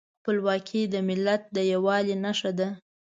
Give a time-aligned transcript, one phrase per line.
[0.19, 2.67] خپلواکي د ملت د یووالي نښه ده.